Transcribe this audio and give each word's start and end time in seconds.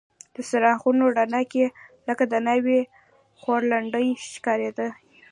د 0.35 0.37
څراغونو 0.49 1.05
رڼا 1.17 1.41
کې 1.51 1.65
لکه 2.07 2.23
د 2.31 2.33
ناوې 2.47 2.79
خورلڼې 3.39 4.05
ښکارېدې. 4.29 4.87